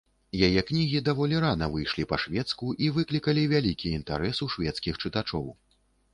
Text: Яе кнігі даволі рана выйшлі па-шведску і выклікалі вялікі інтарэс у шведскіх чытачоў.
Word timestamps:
Яе 0.45 0.61
кнігі 0.69 1.01
даволі 1.09 1.37
рана 1.43 1.67
выйшлі 1.73 2.05
па-шведску 2.13 2.71
і 2.87 2.91
выклікалі 2.97 3.45
вялікі 3.53 3.93
інтарэс 4.01 4.43
у 4.49 4.51
шведскіх 4.57 5.01
чытачоў. 5.05 5.45